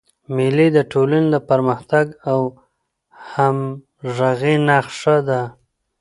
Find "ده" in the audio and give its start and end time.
5.27-5.41